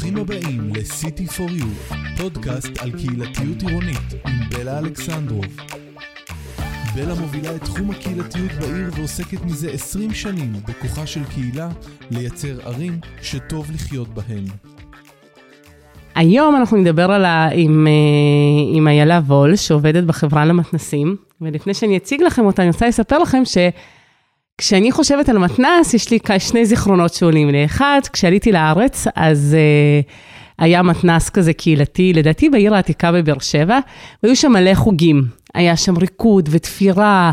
[0.00, 5.44] ברוכים הבאים ל-City for You, פודקאסט על קהילתיות עירונית עם בלה אלכסנדרוב.
[6.94, 11.68] בלה מובילה את תחום הקהילתיות בעיר ועוסקת מזה 20 שנים בכוחה של קהילה
[12.10, 14.44] לייצר ערים שטוב לחיות בהן.
[16.14, 17.48] היום אנחנו נדבר על ה...
[17.52, 22.88] עם, אה, עם איילה וול, שעובדת בחברה למתנסים, ולפני שאני אציג לכם אותה, אני רוצה
[22.88, 23.58] לספר לכם ש...
[24.60, 27.64] כשאני חושבת על מתנ"ס, יש לי שני זיכרונות שעולים לי.
[27.64, 30.10] אחד, כשעליתי לארץ, אז uh,
[30.58, 33.78] היה מתנ"ס כזה קהילתי, לדעתי בעיר העתיקה בבאר שבע,
[34.22, 35.24] והיו שם מלא חוגים.
[35.54, 37.30] היה שם ריקוד ותפירה,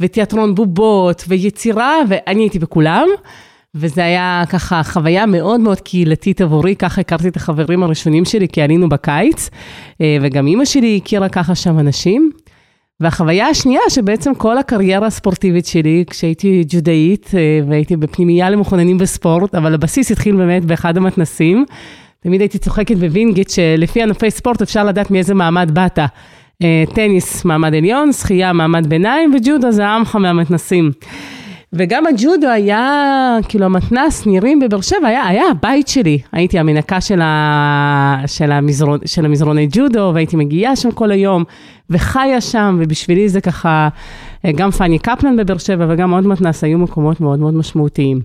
[0.00, 3.06] ותיאטרון בובות, ויצירה, ואני הייתי בכולם.
[3.74, 8.62] וזה היה ככה חוויה מאוד מאוד קהילתית עבורי, ככה הכרתי את החברים הראשונים שלי, כי
[8.62, 9.50] עלינו בקיץ,
[10.00, 12.30] אה, וגם אימא שלי הכירה ככה שם אנשים.
[13.00, 19.74] והחוויה השנייה, שבעצם כל הקריירה הספורטיבית שלי, כשהייתי ג'ודאית אה, והייתי בפנימייה למכוננים בספורט, אבל
[19.74, 21.64] הבסיס התחיל באמת באחד המתנסים.
[22.22, 25.98] תמיד הייתי צוחקת בווינגיט שלפי ענפי ספורט אפשר לדעת מאיזה מעמד באת.
[26.62, 30.90] אה, טניס מעמד עליון, שחייה מעמד ביניים וג'ודו זה עמך מהמתנסים.
[31.72, 36.18] וגם הג'ודו היה, כאילו המתנ"ס נירים בבאר שבע, היה, היה הבית שלי.
[36.32, 41.44] הייתי המנקה של, ה, של, המזרון, של המזרוני ג'ודו, והייתי מגיעה שם כל היום,
[41.90, 43.88] וחיה שם, ובשבילי זה ככה,
[44.56, 48.20] גם פאני קפלן בבאר שבע וגם עוד מתנ"ס היו מקומות מאוד מאוד משמעותיים.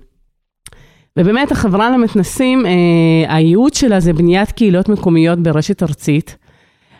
[1.19, 6.37] ובאמת החברה למתנסים, אה, הייעוד שלה זה בניית קהילות מקומיות ברשת ארצית.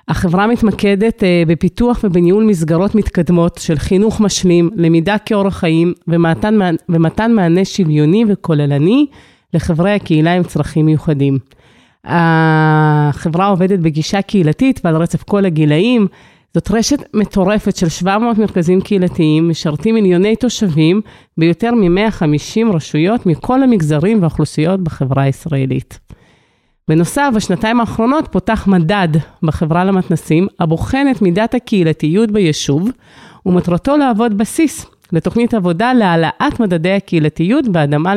[0.08, 7.32] החברה מתמקדת uh, בפיתוח ובניהול מסגרות מתקדמות של חינוך משלים, למידה כאורח חיים ומתן, ומתן
[7.32, 9.06] מענה שוויוני וכוללני
[9.54, 11.38] לחברי הקהילה עם צרכים מיוחדים.
[12.06, 16.08] החברה עובדת בגישה קהילתית ועל רצף כל הגילאים.
[16.54, 21.02] זאת רשת מטורפת של 700 מרכזים קהילתיים, משרתים מיליוני תושבים
[21.38, 26.00] ביותר מ-150 רשויות מכל המגזרים והאוכלוסיות בחברה הישראלית.
[26.88, 29.08] בנוסף, בשנתיים האחרונות פותח מדד
[29.44, 32.90] בחברה למתנסים, הבוחן את מידת הקהילתיות ביישוב,
[33.46, 38.14] ומטרתו להוות בסיס לתוכנית עבודה להעלאת מדדי הקהילתיות בהתאמה,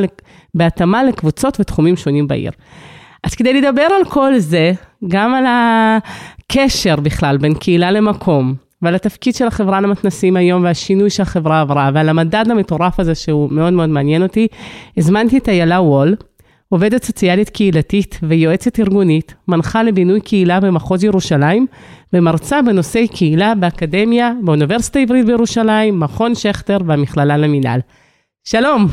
[0.54, 2.52] בהתאמה לקבוצות ותחומים שונים בעיר.
[3.24, 4.72] אז כדי לדבר על כל זה,
[5.08, 11.60] גם על הקשר בכלל בין קהילה למקום, ועל התפקיד של החברה למתנסים היום והשינוי שהחברה
[11.60, 14.48] עברה, ועל המדד המטורף הזה שהוא מאוד מאוד מעניין אותי,
[14.96, 16.16] הזמנתי את איילה וול,
[16.68, 21.66] עובדת סוציאלית קהילתית ויועצת ארגונית, מנחה לבינוי קהילה במחוז ירושלים,
[22.12, 27.80] ומרצה בנושאי קהילה באקדמיה, באוניברסיטה העברית בירושלים, מכון שכטר והמכללה למינהל.
[28.44, 28.86] שלום.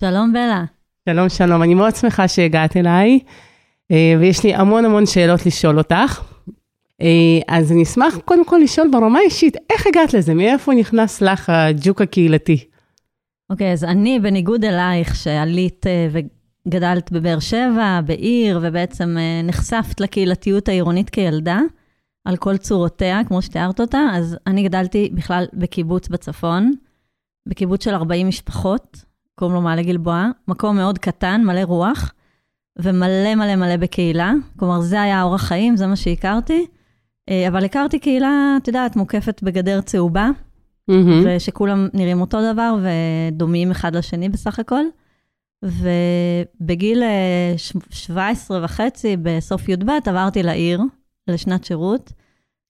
[0.00, 0.64] שלום בלה.
[1.08, 1.62] שלום, שלום.
[1.62, 3.18] אני מאוד שמחה שהגעת אליי,
[3.90, 6.22] אה, ויש לי המון המון שאלות לשאול אותך.
[7.00, 7.06] אה,
[7.48, 10.34] אז אני אשמח קודם כל לשאול ברמה אישית, איך הגעת לזה?
[10.34, 12.64] מאיפה נכנס לך הג'וק הקהילתי?
[13.50, 16.08] אוקיי, okay, אז אני, בניגוד אלייך, שעלית אה,
[16.68, 21.60] גדלת בבאר שבע, בעיר, ובעצם אה, נחשפת לקהילתיות העירונית כילדה,
[22.24, 26.72] על כל צורותיה, כמו שתיארת אותה, אז אני גדלתי בכלל בקיבוץ בצפון,
[27.48, 29.04] בקיבוץ של 40 משפחות,
[29.34, 32.12] קוראים לו מעלה גלבוע, מקום מאוד קטן, מלא רוח,
[32.78, 34.32] ומלא מלא מלא בקהילה.
[34.58, 36.66] כלומר, זה היה אורח חיים, זה מה שהכרתי.
[37.28, 40.30] אה, אבל הכרתי קהילה, את יודעת, מוקפת בגדר צהובה,
[40.90, 40.94] mm-hmm.
[41.24, 44.84] ושכולם נראים אותו דבר ודומים אחד לשני בסך הכל.
[45.64, 47.02] ובגיל
[47.90, 50.80] 17 אה, וחצי, בסוף י"ב, עברתי לעיר,
[51.28, 52.12] לשנת שירות.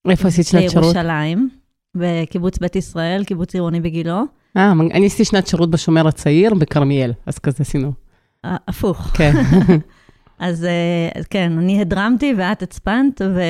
[0.08, 0.84] איפה עשית שנת שירות?
[0.94, 1.48] בירושלים,
[1.96, 4.22] בקיבוץ בית ישראל, קיבוץ עירוני בגילו.
[4.56, 7.92] אה, אני עשיתי שנת שירות בשומר הצעיר בכרמיאל, אז כזה עשינו.
[8.44, 8.98] הפוך.
[8.98, 9.32] כן.
[10.38, 10.66] אז
[11.30, 13.40] כן, אני הדרמתי ואת הצפנת, ו...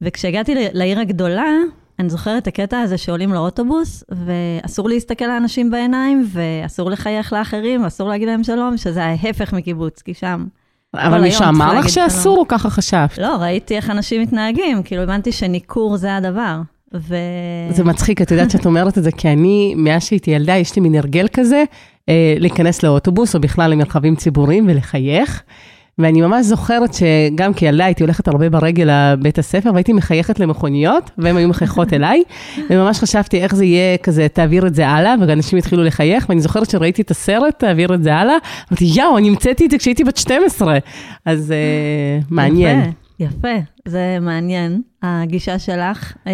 [0.00, 1.50] וכשהגעתי לעיר הגדולה,
[1.98, 8.08] אני זוכרת את הקטע הזה שעולים לאוטובוס, ואסור להסתכל לאנשים בעיניים, ואסור לחייך לאחרים, ואסור
[8.08, 10.46] להגיד להם שלום, שזה ההפך מקיבוץ, כי שם...
[10.94, 13.18] אבל מישהו אמר לך שאסור, או ככה חשבת?
[13.18, 16.60] לא, ראיתי איך אנשים מתנהגים, כאילו הבנתי שניכור זה הדבר.
[16.94, 17.16] ו...
[17.70, 20.82] זה מצחיק, את יודעת שאת אומרת את זה, כי אני, מאז שהייתי ילדה, יש לי
[20.82, 21.64] מין הרגל כזה,
[22.08, 25.42] אה, להיכנס לאוטובוס, או בכלל למרחבים ציבוריים ולחייך.
[25.98, 31.36] ואני ממש זוכרת שגם כילדה הייתי הולכת הרבה ברגל לבית הספר, והייתי מחייכת למכוניות, והן
[31.36, 32.22] היו מחייכות אליי,
[32.70, 36.70] וממש חשבתי איך זה יהיה כזה, תעביר את זה הלאה, ואנשים התחילו לחייך, ואני זוכרת
[36.70, 38.36] שראיתי את הסרט, תעביר את זה הלאה,
[38.72, 40.78] אמרתי, יאו, אני המצאתי את זה כשהייתי בת 12,
[41.24, 41.54] אז
[42.22, 42.80] uh, מעניין.
[43.20, 46.12] יפה, יפה, זה מעניין, הגישה שלך.
[46.12, 46.28] Uh,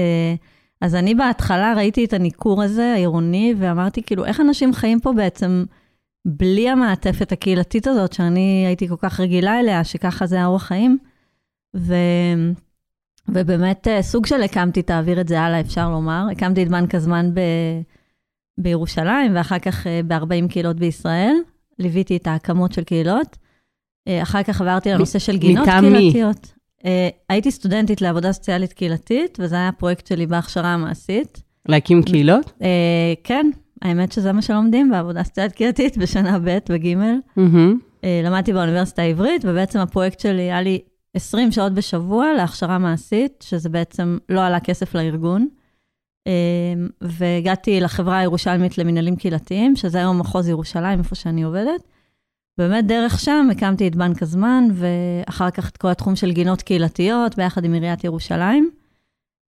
[0.81, 5.65] אז אני בהתחלה ראיתי את הניכור הזה, העירוני, ואמרתי, כאילו, איך אנשים חיים פה בעצם...
[6.25, 10.99] בלי המעטפת הקהילתית הזאת, שאני הייתי כל כך רגילה אליה, שככה זה האורח חיים.
[11.77, 11.95] ו...
[13.29, 16.27] ובאמת אה, סוג של הקמתי, תעביר את זה הלאה, אפשר לומר.
[16.33, 17.41] הקמתי את בנק הזמן ב...
[18.59, 21.35] בירושלים, ואחר כך אה, ב-40 קהילות בישראל.
[21.79, 23.37] ליוויתי את ההקמות של קהילות.
[24.09, 25.69] אה, אחר כך עברתי לנושא של גינות?
[25.81, 26.55] קהילתיות.
[27.29, 31.43] הייתי סטודנטית לעבודה סוציאלית קהילתית, וזה היה הפרויקט שלי בהכשרה המעשית.
[31.69, 32.53] להקים קהילות?
[33.25, 33.51] כן,
[33.83, 36.87] האמת שזה מה שלומדים בעבודה סוציאלית קהילתית בשנה ב' וג'.
[38.05, 40.81] אה, למדתי באוניברסיטה העברית, ובעצם הפרויקט שלי היה לי
[41.15, 45.49] 20 שעות בשבוע להכשרה מעשית, שזה בעצם לא עלה כסף לארגון.
[46.27, 46.33] אה,
[47.01, 51.81] והגעתי לחברה הירושלמית למנהלים קהילתיים, שזה היום מחוז ירושלים, איפה שאני עובדת.
[52.59, 57.37] באמת דרך שם הקמתי את בנק הזמן, ואחר כך את כל התחום של גינות קהילתיות,
[57.37, 58.71] ביחד עם עיריית ירושלים.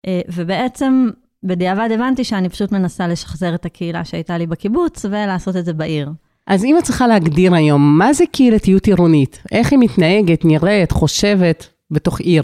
[0.08, 1.10] אה, ובעצם,
[1.44, 6.10] בדיעבד הבנתי שאני פשוט מנסה לשחזר את הקהילה שהייתה לי בקיבוץ, ולעשות את זה בעיר.
[6.48, 9.44] אז אם את צריכה להגדיר היום, מה זה קהילתיות עירונית?
[9.52, 12.44] איך היא מתנהגת, נראית, חושבת בתוך עיר?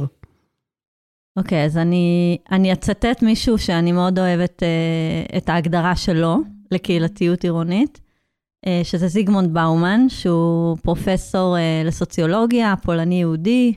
[1.37, 6.37] אוקיי, אז אני, אני אצטט מישהו שאני מאוד אוהבת אה, את ההגדרה שלו
[6.71, 7.99] לקהילתיות עירונית,
[8.67, 13.73] אה, שזה זיגמונד באומן, שהוא פרופסור אה, לסוציולוגיה, פולני-יהודי,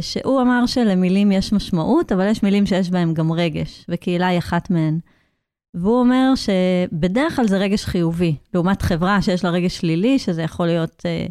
[0.00, 4.70] שהוא אמר שלמילים יש משמעות, אבל יש מילים שיש בהן גם רגש, וקהילה היא אחת
[4.70, 4.98] מהן.
[5.74, 10.66] והוא אומר שבדרך כלל זה רגש חיובי, לעומת חברה שיש לה רגש שלילי, שזה יכול
[10.66, 11.26] להיות, אה,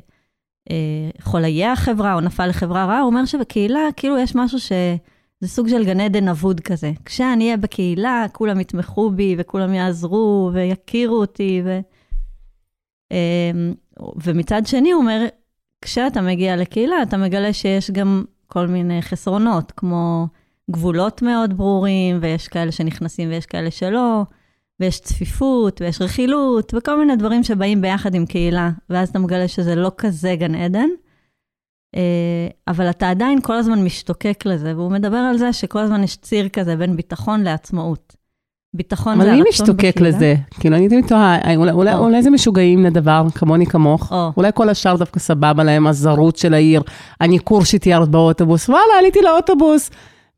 [1.34, 5.68] אה, היה החברה או נפל לחברה רעה, הוא אומר שבקהילה כאילו יש משהו שזה סוג
[5.68, 6.92] של גן עדן אבוד כזה.
[7.06, 11.62] כשאני אהיה בקהילה, כולם יתמכו בי וכולם יעזרו ויכירו אותי.
[11.66, 11.80] ו...
[13.12, 13.52] אה,
[14.24, 15.26] ומצד שני, הוא אומר,
[15.82, 20.28] כשאתה מגיע לקהילה, אתה מגלה שיש גם כל מיני חסרונות, כמו
[20.72, 24.24] גבולות מאוד ברורים, ויש כאלה שנכנסים ויש כאלה שלא,
[24.80, 29.76] ויש צפיפות, ויש רכילות, וכל מיני דברים שבאים ביחד עם קהילה, ואז אתה מגלה שזה
[29.76, 30.90] לא כזה גן עדן.
[31.96, 36.18] אה, אבל אתה עדיין כל הזמן משתוקק לזה, והוא מדבר על זה שכל הזמן יש
[36.18, 38.17] ציר כזה בין ביטחון לעצמאות.
[38.78, 39.92] ביטחון אבל זה מי הרצון בקהילה.
[39.92, 40.36] משתוקק לזה?
[40.60, 42.00] כאילו, אני תמיד תוהה, אולי- אולי או.
[42.00, 44.12] אולי זה משוגעים לדבר, כמוני כמוך.
[44.12, 44.32] או.
[44.38, 46.82] אולי כל השאר דווקא סבבה להם, הזרות של העיר,
[47.22, 49.90] הניכור שתיארת באוטובוס, וואלה, עליתי לאוטובוס.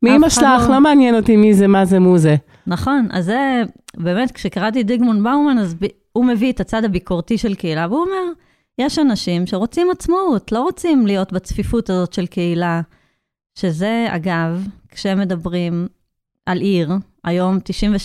[0.02, 2.36] מאמא אחד שלך, לא- לא מעניין אותי מי זה, מה זה, מו זה.
[2.66, 3.62] נכון, אז זה,
[3.96, 5.76] באמת, כשקראתי דיגמון באומן, אז
[6.12, 8.32] הוא מביא את הצד הביקורתי של קהילה, והוא אומר,
[8.78, 12.80] יש אנשים שרוצים עצמאות, לא רוצים להיות בצפיפות הזאת של קהילה,
[13.58, 15.86] שזה, אגב, כשהם מדברים
[16.50, 16.90] על עיר,
[17.24, 17.58] היום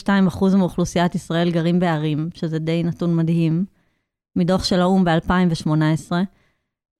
[0.07, 3.65] 92% מאוכלוסיית ישראל גרים בערים, שזה די נתון מדהים,
[4.35, 6.11] מדוח של האו"ם ב-2018.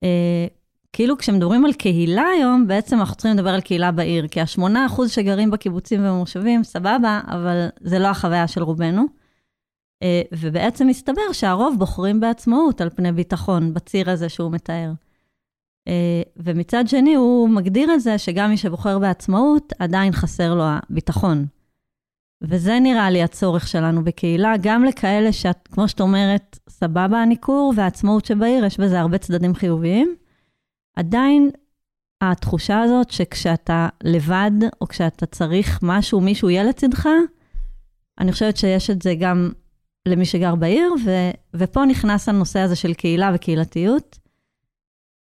[0.04, 0.46] אה,
[0.92, 5.50] כאילו כשמדברים על קהילה היום, בעצם אנחנו צריכים לדבר על קהילה בעיר, כי ה-8% שגרים
[5.50, 9.06] בקיבוצים ובמושבים, סבבה, אבל זה לא החוויה של רובנו.
[10.02, 14.92] אה, ובעצם מסתבר שהרוב בוחרים בעצמאות על פני ביטחון, בציר הזה שהוא מתאר.
[15.88, 21.46] אה, ומצד שני, הוא מגדיר את זה שגם מי שבוחר בעצמאות, עדיין חסר לו הביטחון.
[22.42, 28.24] וזה נראה לי הצורך שלנו בקהילה, גם לכאלה שאת, כמו שאת אומרת, סבבה הניכור והעצמאות
[28.24, 30.14] שבעיר, יש בזה הרבה צדדים חיוביים.
[30.96, 31.50] עדיין
[32.20, 34.50] התחושה הזאת שכשאתה לבד,
[34.80, 37.08] או כשאתה צריך משהו, מישהו יהיה לצדך,
[38.18, 39.50] אני חושבת שיש את זה גם
[40.08, 41.10] למי שגר בעיר, ו,
[41.54, 44.18] ופה נכנס הנושא הזה של קהילה וקהילתיות.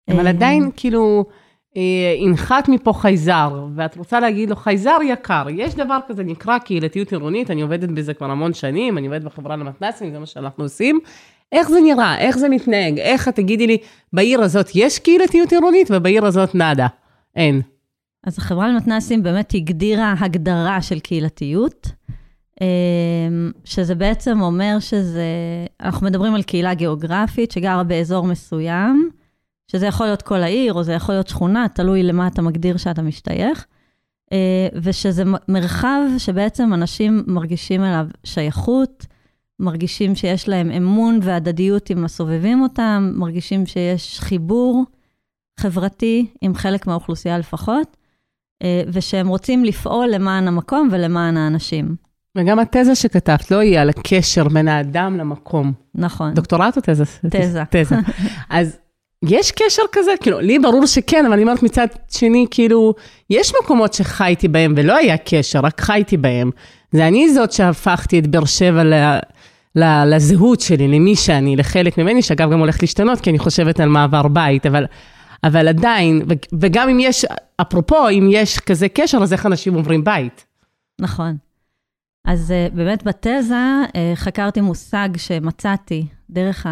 [0.09, 1.25] אבל אה, עדיין, כאילו,
[1.77, 7.11] אה, הנחת מפה חייזר, ואת רוצה להגיד לו, חייזר יקר, יש דבר כזה נקרא קהילתיות
[7.11, 10.99] עירונית, אני עובדת בזה כבר המון שנים, אני עובדת בחברה למתנ"סים, זה מה שאנחנו עושים.
[11.51, 12.17] איך זה נראה?
[12.17, 12.99] איך זה מתנהג?
[12.99, 13.77] איך את תגידי לי,
[14.13, 16.87] בעיר הזאת יש קהילתיות עירונית ובעיר הזאת נאדה?
[17.35, 17.61] אין.
[18.23, 21.87] אז החברה למתנ"סים באמת הגדירה הגדרה של קהילתיות,
[22.61, 25.25] אמ, שזה בעצם אומר שזה,
[25.81, 29.09] אנחנו מדברים על קהילה גיאוגרפית שגרה באזור מסוים,
[29.71, 33.01] שזה יכול להיות כל העיר, או זה יכול להיות שכונה, תלוי למה אתה מגדיר שאתה
[33.01, 33.65] משתייך,
[34.31, 39.05] אה, ושזה מרחב שבעצם אנשים מרגישים אליו שייכות,
[39.59, 44.85] מרגישים שיש להם אמון והדדיות עם הסובבים אותם, מרגישים שיש חיבור
[45.59, 47.97] חברתי עם חלק מהאוכלוסייה לפחות,
[48.63, 51.95] אה, ושהם רוצים לפעול למען המקום ולמען האנשים.
[52.37, 55.73] וגם התזה שכתבת לא היא על הקשר בין האדם למקום.
[55.95, 56.33] נכון.
[56.33, 57.03] דוקטורט או תזה?
[57.29, 57.63] תזה.
[57.69, 57.95] תזה.
[58.49, 58.77] אז
[59.25, 60.11] יש קשר כזה?
[60.21, 62.93] כאילו, לי ברור שכן, אבל אני אומרת מצד שני, כאילו,
[63.29, 66.51] יש מקומות שחייתי בהם ולא היה קשר, רק חייתי בהם.
[66.91, 68.93] זה אני זאת שהפכתי את באר שבע ל...
[70.05, 74.27] לזהות שלי, למי שאני, לחלק ממני, שאגב גם הולך להשתנות, כי אני חושבת על מעבר
[74.27, 74.85] בית, אבל,
[75.43, 76.21] אבל עדיין,
[76.61, 77.25] וגם אם יש,
[77.61, 80.45] אפרופו, אם יש כזה קשר, אז איך אנשים עוברים בית?
[81.01, 81.37] נכון.
[82.27, 86.65] אז uh, באמת בתזה uh, חקרתי מושג שמצאתי דרך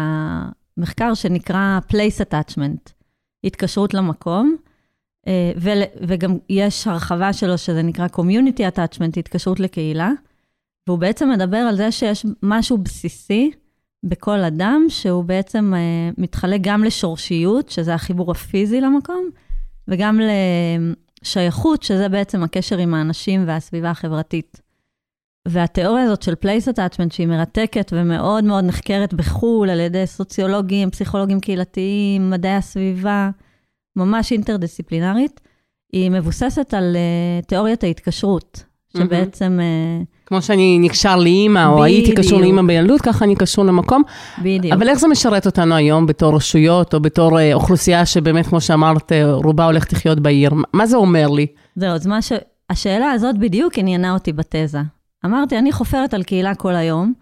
[0.78, 2.92] המחקר שנקרא place attachment,
[3.44, 4.56] התקשרות למקום,
[5.56, 10.10] ול, וגם יש הרחבה שלו שזה נקרא community attachment, התקשרות לקהילה,
[10.86, 13.50] והוא בעצם מדבר על זה שיש משהו בסיסי
[14.04, 19.30] בכל אדם, שהוא בעצם אה, מתחלק גם לשורשיות, שזה החיבור הפיזי למקום,
[19.88, 20.20] וגם
[21.22, 24.60] לשייכות, שזה בעצם הקשר עם האנשים והסביבה החברתית.
[25.46, 31.40] והתיאוריה הזאת של place attachment, שהיא מרתקת ומאוד מאוד נחקרת בחו"ל על ידי סוציולוגים, פסיכולוגים
[31.40, 33.30] קהילתיים, מדעי הסביבה,
[33.96, 35.40] ממש אינטרדיסציפלינרית,
[35.92, 38.64] היא מבוססת על uh, תיאוריית ההתקשרות,
[38.96, 39.58] שבעצם...
[40.02, 44.02] Uh, כמו שאני נקשר לאימא, או הייתי קשור לאימא בילדות, ככה אני קשור למקום.
[44.38, 44.74] בדיוק.
[44.74, 49.12] אבל איך זה משרת אותנו היום בתור רשויות, או בתור uh, אוכלוסייה שבאמת, כמו שאמרת,
[49.32, 50.50] רובה הולכת לחיות בעיר?
[50.72, 51.46] מה זה אומר לי?
[51.76, 52.32] זהו, אז מה ש...
[52.70, 54.80] השאלה הזאת בדיוק עניינה אותי בתזה.
[55.26, 57.12] אמרתי, אני חופרת על קהילה כל היום,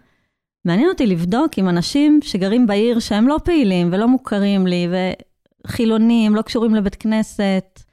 [0.65, 4.87] מעניין אותי לבדוק עם אנשים שגרים בעיר שהם לא פעילים ולא מוכרים לי,
[5.67, 7.83] וחילונים, לא קשורים לבית כנסת,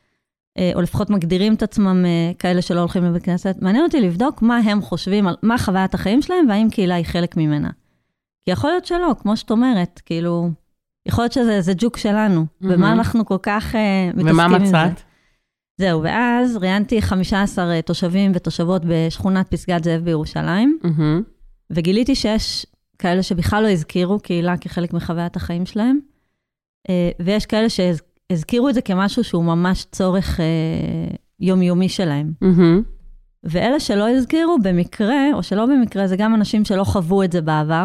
[0.58, 4.42] אה, או לפחות מגדירים את עצמם אה, כאלה שלא הולכים לבית כנסת, מעניין אותי לבדוק
[4.42, 7.70] מה הם חושבים, על מה חוויית החיים שלהם, והאם קהילה היא חלק ממנה.
[8.44, 10.50] כי יכול להיות שלא, כמו שאת אומרת, כאילו,
[11.06, 12.66] יכול להיות שזה ג'וק שלנו, mm-hmm.
[12.68, 13.76] ומה אנחנו כל כך uh,
[14.16, 14.76] מתעסקים עם זה.
[14.76, 15.02] ומה מצאת?
[15.82, 21.22] זהו, ואז ראיינתי 15 תושבים ותושבות בשכונת פסגת זאב בירושלים, mm-hmm.
[21.70, 22.66] וגיליתי שיש
[22.98, 25.98] כאלה שבכלל לא הזכירו קהילה כחלק מחוויית החיים שלהם,
[27.20, 28.00] ויש כאלה שהז...
[28.30, 30.44] הזכירו את זה כמשהו שהוא ממש צורך אה,
[31.40, 32.32] יומיומי שלהם.
[32.44, 32.82] Mm-hmm.
[33.44, 37.84] ואלה שלא הזכירו, במקרה, או שלא במקרה, זה גם אנשים שלא חוו את זה בעבר,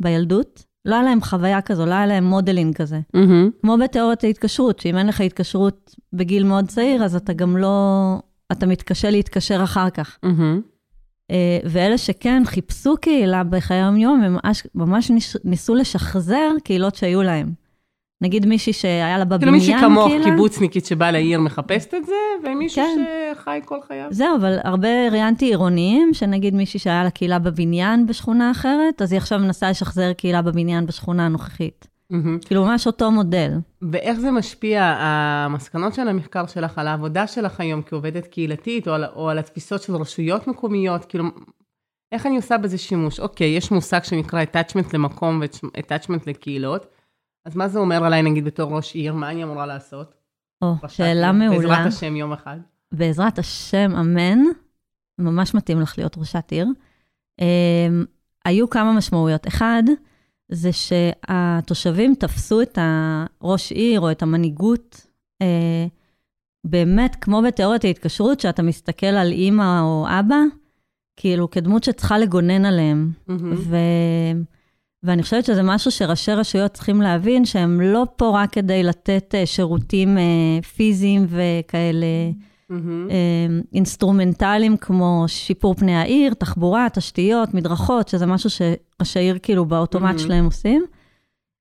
[0.00, 0.64] בילדות.
[0.84, 3.00] לא היה להם חוויה כזו, לא היה להם modeling כזה.
[3.16, 3.60] Mm-hmm.
[3.62, 8.16] כמו בתיאוריית ההתקשרות, שאם אין לך התקשרות בגיל מאוד צעיר, אז אתה גם לא...
[8.52, 10.18] אתה מתקשה להתקשר אחר כך.
[10.26, 11.32] Mm-hmm.
[11.64, 14.36] ואלה שכן חיפשו קהילה בחיי היום-יום, הם
[14.74, 15.10] ממש,
[15.44, 17.52] ניסו לשחזר קהילות שהיו להם.
[18.22, 20.24] נגיד מישהי שהיה לה בבניין, כאילו מישהי כמוך, כאילו.
[20.24, 22.12] קיבוצניקית שבאה לעיר מחפשת את זה,
[22.44, 23.04] ומישהו כן.
[23.34, 24.06] שחי כל חייו.
[24.10, 29.18] זהו, אבל הרבה ראיינתי עירוניים, שנגיד מישהי שהיה לה קהילה בבניין בשכונה אחרת, אז היא
[29.18, 31.86] עכשיו מנסה לשחזר קהילה בבניין בשכונה הנוכחית.
[32.12, 32.46] Mm-hmm.
[32.46, 33.50] כאילו, ממש אותו מודל.
[33.82, 39.04] ואיך זה משפיע, המסקנות של המחקר שלך, על העבודה שלך היום כעובדת קהילתית, או על,
[39.04, 41.24] או על התפיסות של רשויות מקומיות, כאילו,
[42.12, 43.20] איך אני עושה בזה שימוש?
[43.20, 46.86] אוקיי, יש מושג שנקרא attachment למקום ו-attachment לקהילות.
[47.44, 49.14] אז מה זה אומר עליי, נגיד, בתור ראש עיר?
[49.14, 50.14] מה אני אמורה לעשות?
[50.62, 51.58] או, שאלה מעולה.
[51.58, 52.58] בעזרת השם יום אחד.
[52.92, 54.38] בעזרת השם, אמן.
[55.18, 56.66] ממש מתאים לך להיות ראשת עיר.
[57.40, 57.44] Um,
[58.44, 59.46] היו כמה משמעויות.
[59.46, 59.82] אחד,
[60.48, 65.06] זה שהתושבים תפסו את הראש עיר או את המנהיגות,
[65.42, 65.46] uh,
[66.64, 70.40] באמת, כמו בתיאוריית ההתקשרות, שאתה מסתכל על אימא או אבא,
[71.16, 73.12] כאילו, כדמות שצריכה לגונן עליהם.
[73.28, 73.32] Mm-hmm.
[73.56, 73.76] ו...
[75.02, 79.46] ואני חושבת שזה משהו שראשי רשויות צריכים להבין, שהם לא פה רק כדי לתת אה,
[79.46, 80.22] שירותים אה,
[80.76, 82.06] פיזיים וכאלה
[82.72, 83.12] mm-hmm.
[83.74, 90.22] אינסטרומנטליים, כמו שיפור פני העיר, תחבורה, תשתיות, מדרכות, שזה משהו שראשי עיר כאילו באוטומט mm-hmm.
[90.22, 90.84] שלהם עושים,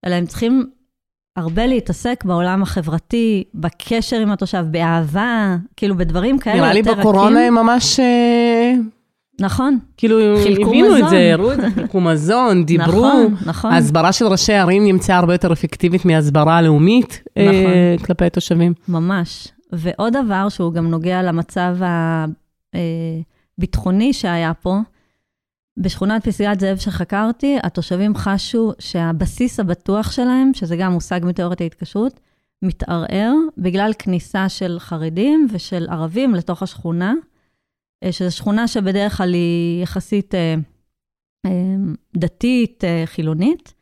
[0.06, 0.70] אלא הם צריכים
[1.36, 6.84] הרבה להתעסק בעולם החברתי, בקשר עם התושב, באהבה, כאילו בדברים כאלה יותר רכים.
[6.84, 8.00] נראה לי בקורונה הם ממש...
[9.40, 9.80] נכון.
[9.98, 10.20] כאילו,
[10.62, 13.08] הבינו את זה, הראו את זה, חילקו מזון, דיברו.
[13.08, 13.72] נכון, נכון.
[13.72, 17.56] ההסברה של ראשי ערים נמצאה הרבה יותר אפקטיבית מהסברה הלאומית אה, נכון.
[17.56, 18.74] אה, כלפי התושבים.
[18.88, 19.48] ממש.
[19.72, 21.78] ועוד דבר שהוא גם נוגע למצב
[23.58, 24.78] הביטחוני אה, שהיה פה,
[25.78, 32.20] בשכונת פסגת זאב שחקרתי, התושבים חשו שהבסיס הבטוח שלהם, שזה גם מושג מתיאוריית ההתקשרות,
[32.62, 37.14] מתערער בגלל כניסה של חרדים ושל ערבים לתוך השכונה.
[38.04, 40.56] אה, שזו שכונה שבדרך כלל היא יחסית אה,
[41.46, 41.52] אה,
[42.18, 43.74] דתית, חילונית.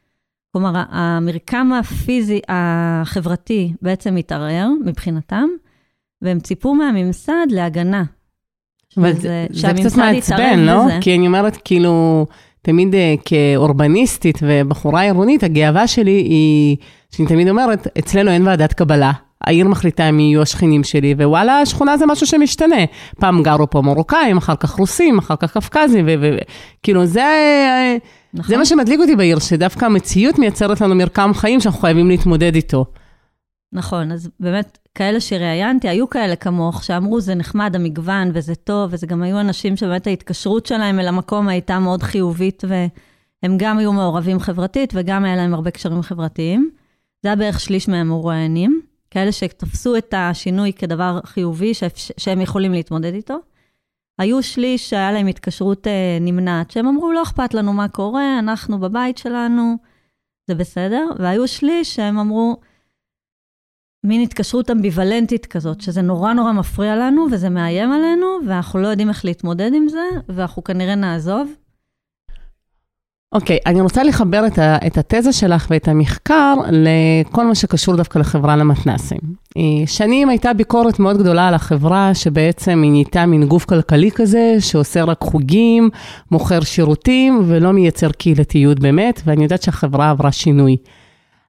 [0.52, 5.48] כלומר, המרקם הפיזי, החברתי בעצם מתערער מבחינתם,
[6.22, 8.04] והם ציפו מהממסד להגנה.
[8.98, 10.86] אבל זה, זה קצת מעצבן, לא?
[10.86, 10.98] בזה.
[11.02, 12.26] כי אני אומרת, כאילו,
[12.62, 12.96] תמיד
[13.26, 16.78] כאורבניסטית ובחורה עירונית, הגאווה שלי היא,
[17.12, 19.12] שאני תמיד אומרת, אצלנו אין ועדת קבלה.
[19.44, 22.86] העיר מחליטה מי יהיו השכנים שלי, ווואלה, השכונה זה משהו שמשתנה.
[23.20, 27.26] פעם גרו פה מרוקאים, אחר כך רוסים, אחר כך קפקזים, וכאילו זה,
[28.34, 28.50] נכון.
[28.50, 32.86] זה מה שמדליק אותי בעיר, שדווקא המציאות מייצרת לנו מרקם חיים שאנחנו חייבים להתמודד איתו.
[33.74, 39.08] נכון, אז באמת, כאלה שראיינתי, היו כאלה כמוך, שאמרו, זה נחמד, המגוון, וזה טוב, וזה
[39.08, 44.40] גם היו אנשים שבאמת ההתקשרות שלהם אל המקום הייתה מאוד חיובית, והם גם היו מעורבים
[44.40, 46.70] חברתית, וגם היה להם הרבה קשרים חברתיים.
[47.24, 48.82] זה היה בערך שליש מהמרואיינים.
[49.18, 51.72] כאלה שתפסו את השינוי כדבר חיובי,
[52.18, 53.38] שהם יכולים להתמודד איתו.
[54.20, 58.80] היו שליש שהיה להם התקשרות אה, נמנעת, שהם אמרו, לא אכפת לנו מה קורה, אנחנו
[58.80, 59.76] בבית שלנו,
[60.48, 61.08] זה בסדר.
[61.20, 62.58] והיו שליש שהם אמרו,
[64.04, 69.10] מין התקשרות אמביוולנטית כזאת, שזה נורא נורא מפריע לנו וזה מאיים עלינו, ואנחנו לא יודעים
[69.10, 71.52] איך להתמודד עם זה, ואנחנו כנראה נעזוב.
[73.32, 77.96] אוקיי, okay, אני רוצה לחבר את, ה, את התזה שלך ואת המחקר לכל מה שקשור
[77.96, 79.20] דווקא לחברה למתנ"סים.
[79.58, 84.56] אה, שנים הייתה ביקורת מאוד גדולה על החברה, שבעצם היא נהייתה מין גוף כלכלי כזה,
[84.60, 85.90] שעושה רק חוגים,
[86.32, 90.78] מוכר שירותים ולא מייצר קהילתיות באמת, ואני יודעת שהחברה עברה שינוי.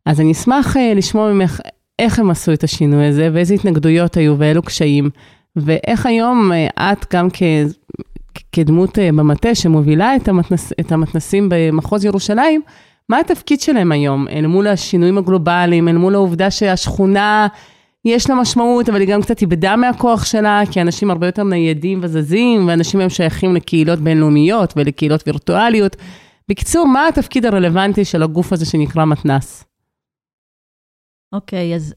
[0.06, 1.60] אז אני אשמח אה, לשמוע ממך
[1.98, 5.10] איך הם עשו את השינוי הזה, ואיזה התנגדויות היו ואילו קשיים,
[5.56, 7.42] ואיך היום אה, את גם כ...
[8.52, 12.62] כדמות אה, במטה שמובילה את, המתנס, את המתנסים במחוז ירושלים,
[13.08, 17.48] מה התפקיד שלהם היום אל מול השינויים הגלובליים, אל מול העובדה שהשכונה,
[18.04, 22.00] יש לה משמעות, אבל היא גם קצת איבדה מהכוח שלה, כי אנשים הרבה יותר ניידים
[22.02, 25.96] וזזים, ואנשים היום שייכים לקהילות בינלאומיות ולקהילות וירטואליות.
[26.48, 29.64] בקיצור, מה התפקיד הרלוונטי של הגוף הזה שנקרא מתנ"ס?
[31.32, 31.94] אוקיי, okay, אז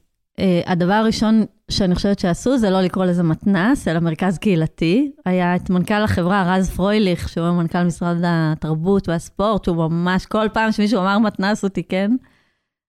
[0.66, 5.12] הדבר הראשון שאני חושבת שעשו זה לא לקרוא לזה מתנ"ס, אלא מרכז קהילתי.
[5.26, 10.72] היה את מנכ"ל החברה, רז פרויליך, שהוא מנכ"ל משרד התרבות והספורט, שהוא ממש, כל פעם
[10.72, 12.16] שמישהו אמר מתנ"ס הוא תיקן.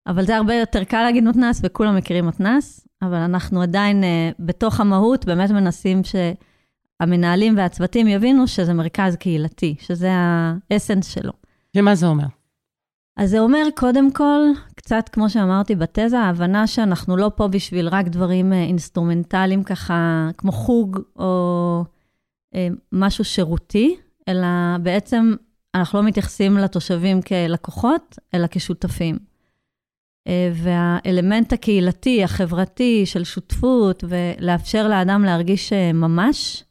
[0.08, 4.80] אבל זה הרבה יותר קל להגיד מתנ"ס, וכולם מכירים מתנ"ס, אבל אנחנו עדיין, uh, בתוך
[4.80, 10.10] המהות, באמת מנסים שהמנהלים והצוותים יבינו שזה מרכז קהילתי, שזה
[10.72, 11.32] האסנס שלו.
[11.78, 12.26] ומה זה אומר?
[13.18, 14.42] אז זה אומר, קודם כל,
[14.76, 20.52] קצת כמו שאמרתי בתזה, ההבנה שאנחנו לא פה בשביל רק דברים אה, אינסטרומנטליים ככה, כמו
[20.52, 21.84] חוג או
[22.56, 23.96] אה, משהו שירותי,
[24.28, 24.48] אלא
[24.84, 25.34] בעצם
[25.76, 29.18] אנחנו לא מתייחסים לתושבים כלקוחות, אלא כשותפים.
[30.28, 36.64] אה, והאלמנט הקהילתי, החברתי, של שותפות, ולאפשר לאדם להרגיש ממ"ש,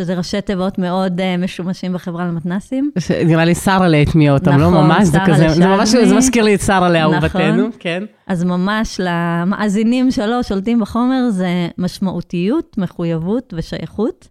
[0.00, 2.90] שזה ראשי תיבות מאוד אה, משומשים בחברה למתנסים.
[3.26, 6.44] נראה לי שרה להטמיע אותם, לא נכון, לא ממש, זה כזה, זה ממש, זה מזכיר
[6.44, 7.70] לי את שרה לאהובתנו, נכון.
[7.78, 8.04] כן.
[8.26, 14.28] אז ממש למאזינים שלו, שולטים בחומר, זה משמעותיות, מחויבות ושייכות.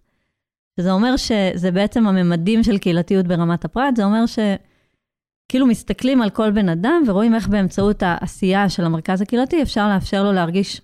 [0.80, 6.50] שזה אומר שזה בעצם הממדים של קהילתיות ברמת הפרט, זה אומר שכאילו מסתכלים על כל
[6.50, 10.80] בן אדם ורואים איך באמצעות העשייה של המרכז הקהילתי אפשר לאפשר לו להרגיש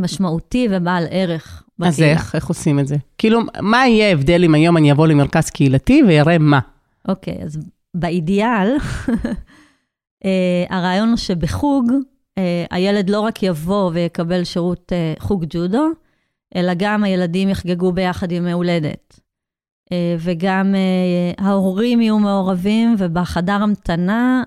[0.00, 2.12] משמעותי ובעל ערך בקהילה.
[2.12, 2.34] אז איך?
[2.34, 2.96] איך עושים את זה?
[3.18, 6.60] כאילו, מה יהיה ההבדל אם היום אני אבוא למרכז קהילתי ויראה מה?
[7.08, 7.58] אוקיי, אז
[7.94, 8.76] באידיאל,
[10.24, 11.92] אה, הרעיון הוא שבחוג,
[12.38, 15.86] אה, הילד לא רק יבוא ויקבל שירות אה, חוג ג'ודו,
[16.56, 19.20] אלא גם הילדים יחגגו ביחד ימי הולדת.
[20.18, 20.74] וגם
[21.38, 24.42] ההורים יהיו מעורבים, ובחדר המתנה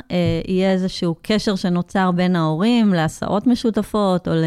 [0.48, 4.44] יהיה איזשהו קשר שנוצר בין ההורים להסעות משותפות, או ל...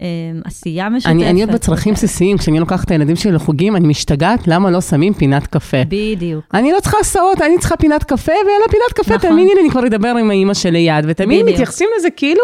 [0.00, 1.10] אמ, עשייה משותפת.
[1.10, 4.80] אני, אני עוד בצרכים בסיסיים, כשאני לוקחת את הילדים שלי לחוגים, אני משתגעת למה לא
[4.80, 5.76] שמים פינת קפה.
[5.88, 6.44] בדיוק.
[6.54, 9.30] אני לא צריכה הסעות, אני צריכה פינת קפה, ויאללה פינת קפה, נכון.
[9.30, 12.42] תאמיני לי, אני כבר אדבר עם האימא שליד, ותמיד מתייחסים לזה כאילו,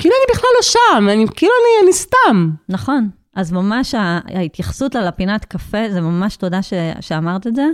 [0.00, 2.50] כאילו אני בכלל לא שם, אני, כאילו אני, אני סתם.
[2.68, 3.08] נכון.
[3.36, 3.94] אז ממש
[4.34, 7.66] ההתייחסות על הפינת קפה, זה ממש תודה ש, שאמרת את זה.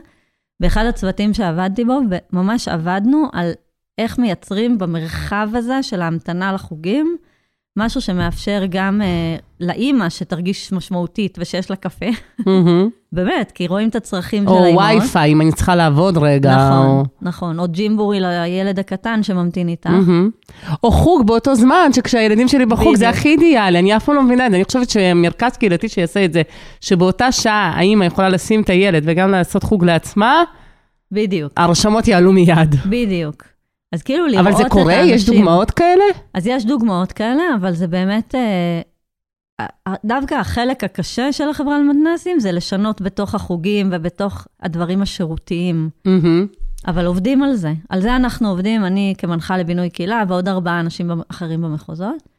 [0.60, 2.00] באחד הצוותים שעבדתי בו,
[2.32, 3.50] וממש עבדנו על
[3.98, 7.16] איך מייצרים במרחב הזה של ההמתנה לחוגים,
[7.76, 12.06] משהו שמאפשר גם uh, לאימא שתרגיש משמעותית ושיש לה קפה.
[13.12, 14.94] באמת, כי רואים את הצרכים של האימהות.
[14.94, 16.56] או וי-פיי, אם אני צריכה לעבוד רגע.
[16.56, 17.04] נכון, או...
[17.22, 17.59] נכון.
[17.59, 19.90] או ג'ימבורי לילד הקטן שממתין איתך.
[20.83, 24.46] או חוג באותו זמן, שכשהילדים שלי בחוג, זה הכי אידיאלי, אני אף פעם לא מבינה
[24.46, 24.56] את זה.
[24.56, 26.42] אני חושבת שמרכז קהילתי שיעשה את זה,
[26.80, 30.42] שבאותה שעה האימא יכולה לשים את הילד וגם לעשות חוג לעצמה,
[31.12, 31.52] בדיוק.
[31.56, 32.74] הרשמות יעלו מיד.
[32.87, 33.49] בדיוק.
[33.92, 34.66] אז כאילו לראות את האנשים...
[34.66, 34.94] אבל זה קורה?
[34.94, 36.05] יש דוגמאות כאלה?
[36.35, 38.35] אז יש דוגמאות כאלה, אבל זה באמת...
[38.35, 38.81] אה,
[40.05, 45.90] דווקא החלק הקשה של החברה למתנ"סים זה לשנות בתוך החוגים ובתוך הדברים השירותיים.
[46.09, 46.57] Mm-hmm.
[46.87, 47.72] אבל עובדים על זה.
[47.88, 52.29] על זה אנחנו עובדים, אני כמנחה לבינוי קהילה ועוד ארבעה אנשים אחרים במחוזות.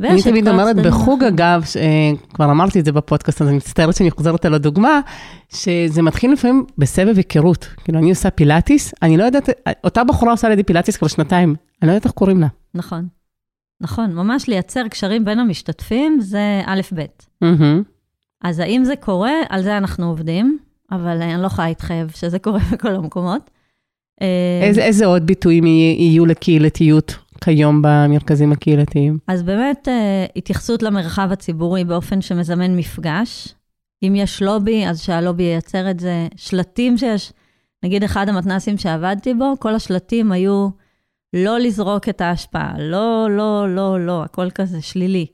[0.00, 1.64] אני תמיד אומרת בחוג, אגב,
[2.34, 5.00] כבר אמרתי את זה בפודקאסט, אז אני מצטערת שאני חוזרת על הדוגמה,
[5.54, 7.68] שזה מתחיל לפעמים בסבב היכרות.
[7.84, 9.48] כאילו, אני עושה פילאטיס, אני לא יודעת,
[9.84, 12.46] אותה בחורה עושה לידי פילאטיס כבר שנתיים, אני לא יודעת איך קוראים לה.
[12.74, 13.06] נכון.
[13.80, 17.02] נכון, ממש לייצר קשרים בין המשתתפים זה א'-ב'.
[18.42, 20.58] אז האם זה קורה, על זה אנחנו עובדים,
[20.92, 23.50] אבל אני לא יכולה להתחייב שזה קורה בכל המקומות.
[24.62, 29.18] איזה, איזה עוד ביטויים יהיו לקהילתיות כיום במרכזים הקהילתיים?
[29.26, 33.54] אז באמת, אה, התייחסות למרחב הציבורי באופן שמזמן מפגש.
[34.02, 36.28] אם יש לובי, אז שהלובי ייצר את זה.
[36.36, 37.32] שלטים שיש,
[37.82, 40.68] נגיד אחד המתנסים שעבדתי בו, כל השלטים היו
[41.34, 45.26] לא לזרוק את ההשפעה, לא, לא, לא, לא, הכל כזה שלילי.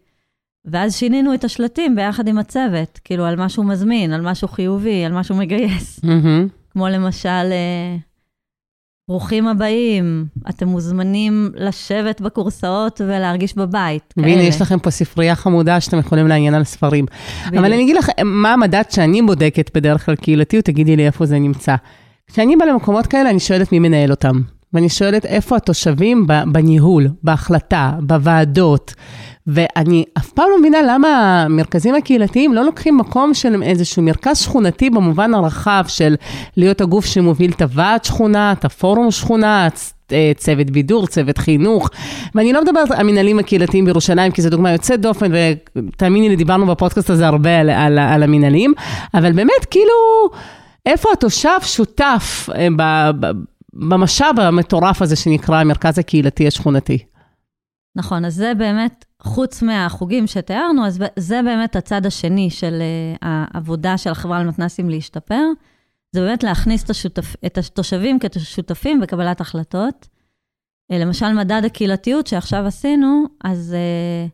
[0.65, 5.13] ואז שינינו את השלטים ביחד עם הצוות, כאילו על משהו מזמין, על משהו חיובי, על
[5.13, 6.01] משהו מגייס.
[6.05, 6.49] Mm-hmm.
[6.71, 7.97] כמו למשל, אה,
[9.09, 14.15] ברוכים הבאים, אתם מוזמנים לשבת בכורסאות ולהרגיש בבית.
[14.17, 17.07] והנה, יש לכם פה ספרייה חמודה שאתם יכולים לעניין על ספרים.
[17.47, 17.55] בדיוק.
[17.55, 21.39] אבל אני אגיד לך, מה המדד שאני בודקת בדרך כלל קהילתיות, תגידי לי איפה זה
[21.39, 21.75] נמצא.
[22.27, 24.41] כשאני באה למקומות כאלה, אני שואלת מי מנהל אותם.
[24.75, 28.95] ואני שואלת איפה התושבים בניהול, בהחלטה, בוועדות.
[29.47, 34.91] ואני אף פעם לא מבינה למה המרכזים הקהילתיים לא לוקחים מקום של איזשהו מרכז שכונתי
[34.91, 36.15] במובן הרחב של
[36.57, 39.69] להיות הגוף שמוביל את הוועד שכונה, את הפורום שכונה,
[40.13, 41.91] אה, צוות בידור, צוות חינוך.
[42.35, 45.33] ואני לא מדברת על המנהלים הקהילתיים בירושלים, כי זו דוגמה יוצאת דופן,
[45.77, 48.75] ותאמיני לי, דיברנו בפודקאסט הזה הרבה על, על, על המנהלים,
[49.15, 50.31] אבל באמת, כאילו,
[50.87, 52.69] איפה התושב שותף אה,
[53.75, 56.99] במשאב המטורף הזה שנקרא המרכז הקהילתי השכונתי?
[57.97, 63.15] נכון, אז זה באמת, חוץ מהחוגים שתיארנו, אז זה באמת הצד השני של אה,
[63.55, 65.43] העבודה של החברה למתנ"סים להשתפר.
[66.13, 70.09] זה באמת להכניס את, השותפ, את התושבים כשותפים בקבלת החלטות.
[70.93, 74.31] אה, למשל, מדד הקהילתיות שעכשיו עשינו, אז uh,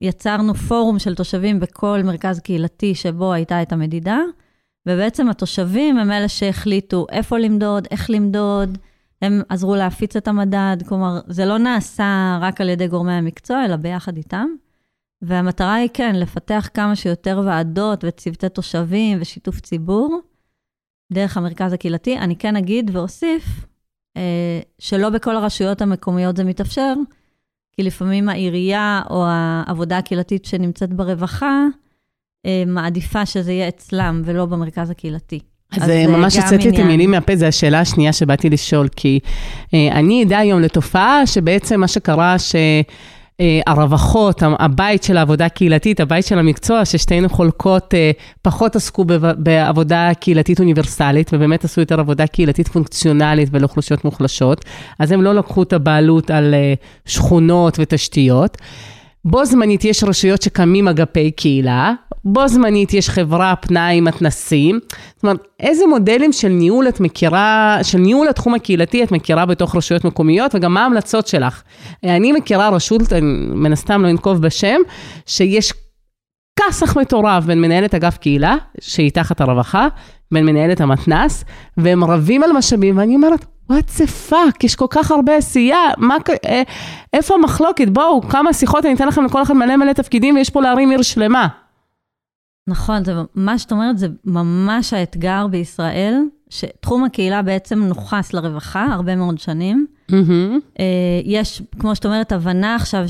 [0.00, 4.18] יצרנו פורום של תושבים בכל מרכז קהילתי שבו הייתה את המדידה,
[4.88, 8.78] ובעצם התושבים הם אלה שהחליטו איפה למדוד, איך למדוד,
[9.22, 13.76] הם עזרו להפיץ את המדד, כלומר, זה לא נעשה רק על ידי גורמי המקצוע, אלא
[13.76, 14.46] ביחד איתם.
[15.22, 20.20] והמטרה היא כן, לפתח כמה שיותר ועדות וצוותי תושבים ושיתוף ציבור.
[21.12, 22.18] דרך המרכז הקהילתי.
[22.18, 23.66] אני כן אגיד ואוסיף
[24.16, 26.94] אה, שלא בכל הרשויות המקומיות זה מתאפשר,
[27.72, 31.66] כי לפעמים העירייה או העבודה הקהילתית שנמצאת ברווחה,
[32.66, 35.40] מעדיפה שזה יהיה אצלם ולא במרכז הקהילתי.
[35.72, 39.20] אז, אז ממש הוצאתי את המילים מהפה, זו השאלה השנייה שבאתי לשאול, כי
[39.74, 42.56] אה, אני עדה היום לתופעה שבעצם מה שקרה, ש...
[43.40, 43.60] אה,
[44.58, 48.10] הבית של העבודה הקהילתית, הבית של המקצוע, ששתינו חולקות, אה,
[48.42, 49.04] פחות עסקו
[49.38, 54.64] בעבודה קהילתית אוניברסלית, ובאמת עשו יותר עבודה קהילתית פונקציונלית ולאוכלוסיות מוחלשות,
[54.98, 56.74] אז הם לא לקחו את הבעלות על אה,
[57.06, 58.56] שכונות ותשתיות.
[59.24, 61.92] בו זמנית יש רשויות שקמים אגפי קהילה,
[62.24, 64.80] בו זמנית יש חברה פנאי מתנסים.
[65.14, 69.76] זאת אומרת, איזה מודלים של ניהול את מכירה, של ניהול התחום הקהילתי את מכירה בתוך
[69.76, 71.62] רשויות מקומיות, וגם מה ההמלצות שלך?
[72.04, 73.20] אני מכירה רשות, אני
[73.54, 74.80] מן הסתם לא אנקוב בשם,
[75.26, 75.72] שיש
[76.60, 79.88] כסח מטורף בין מנהלת אגף קהילה, שהיא תחת הרווחה,
[80.32, 81.44] בין מנהלת המתנ"ס,
[81.76, 86.16] והם רבים על משאבים, ואני אומרת, what the fuck, יש כל כך הרבה עשייה, מה,
[86.46, 86.62] אה,
[87.12, 87.88] איפה המחלוקת?
[87.88, 91.02] בואו, כמה שיחות, אני אתן לכם לכל אחד מלא מלא תפקידים, ויש פה להרים עיר
[91.02, 91.48] שלמה.
[92.68, 99.16] נכון, זה, מה שאת אומרת זה ממש האתגר בישראל, שתחום הקהילה בעצם נוכס לרווחה הרבה
[99.16, 99.86] מאוד שנים.
[100.10, 100.82] Mm-hmm.
[101.24, 103.04] יש, כמו שאת אומרת, הבנה עכשיו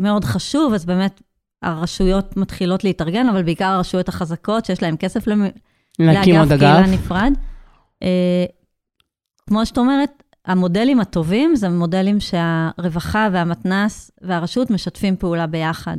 [0.00, 1.20] שמאוד חשוב, אז באמת
[1.62, 7.32] הרשויות מתחילות להתארגן, אבל בעיקר הרשויות החזקות, שיש להן כסף לאגף קהילה נפרד.
[8.02, 8.44] אה,
[9.48, 15.96] כמו שאת אומרת, המודלים הטובים זה מודלים שהרווחה והמתנ"ס והרשות משתפים פעולה ביחד.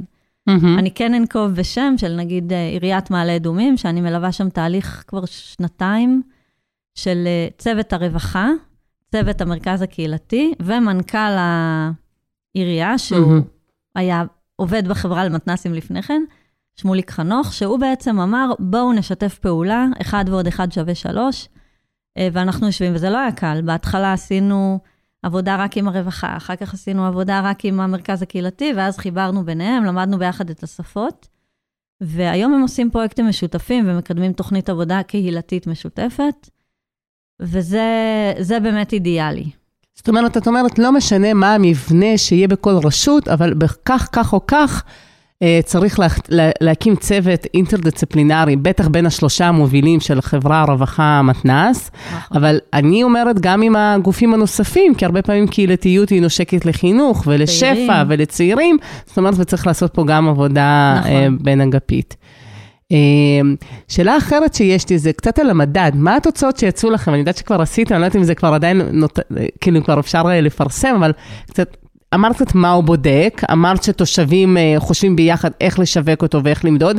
[0.49, 0.79] Mm-hmm.
[0.79, 5.25] אני כן אנקוב בשם של נגיד אה, עיריית מעלה אדומים, שאני מלווה שם תהליך כבר
[5.25, 6.21] שנתיים
[6.95, 8.49] של אה, צוות הרווחה,
[9.12, 11.36] צוות המרכז הקהילתי ומנכ"ל
[12.55, 13.49] העירייה, שהוא mm-hmm.
[13.95, 14.23] היה
[14.55, 16.21] עובד בחברה למתנ"סים לפני כן,
[16.75, 21.47] שמוליק חנוך, שהוא בעצם אמר, בואו נשתף פעולה, אחד ועוד אחד שווה שלוש.
[22.17, 23.62] אה, ואנחנו יושבים, וזה לא היה קל.
[23.65, 24.79] בהתחלה עשינו
[25.25, 29.83] עבודה רק עם הרווחה, אחר כך עשינו עבודה רק עם המרכז הקהילתי, ואז חיברנו ביניהם,
[29.83, 31.27] למדנו ביחד את השפות.
[32.01, 36.49] והיום הם עושים פרויקטים משותפים ומקדמים תוכנית עבודה קהילתית משותפת,
[37.39, 39.49] וזה באמת אידיאלי.
[39.95, 44.47] זאת אומרת, את אומרת, לא משנה מה המבנה שיהיה בכל רשות, אבל בכך, כך או
[44.47, 44.83] כך,
[45.63, 52.37] צריך לה, לה, להקים צוות אינטרדיסציפלינרי, בטח בין השלושה המובילים של חברה, רווחה, מתנ"ס, נכון.
[52.37, 57.73] אבל אני אומרת גם עם הגופים הנוספים, כי הרבה פעמים קהילתיות היא נושקת לחינוך ולשפע
[57.73, 58.05] צעירים.
[58.07, 61.11] ולצעירים, זאת אומרת, וצריך לעשות פה גם עבודה נכון.
[61.11, 62.15] אה, בין אגפית.
[62.91, 62.97] אה,
[63.87, 67.11] שאלה אחרת שיש לי זה קצת על המדד, מה התוצאות שיצאו לכם?
[67.11, 69.19] אני יודעת שכבר עשיתם, אני לא יודעת אם זה כבר עדיין, נות...
[69.61, 71.11] כאילו כבר אפשר לפרסם, אבל
[71.47, 71.77] קצת
[72.13, 76.97] אמרת קצת מה הוא בודק, אמרת שתושבים אה, חושבים ביחד איך לשווק אותו ואיך למדוד.